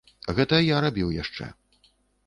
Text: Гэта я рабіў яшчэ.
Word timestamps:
Гэта 0.39 0.61
я 0.75 0.81
рабіў 0.87 1.15
яшчэ. 1.21 1.53